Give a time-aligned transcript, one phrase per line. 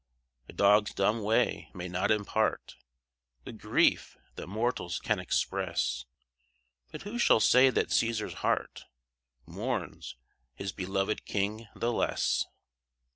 [0.49, 2.75] A dog's dumb way may not impart
[3.43, 6.05] The grief that mortals can express,
[6.91, 8.85] But who shall say that Cæsar's heart
[9.45, 10.15] Mourns
[10.55, 12.47] his beloved king the less?